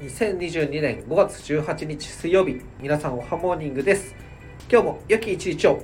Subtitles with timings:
[0.00, 2.60] 2022年5月18日水曜日。
[2.80, 4.14] 皆さんおはモーニングです。
[4.70, 5.82] 今日も良き一日を。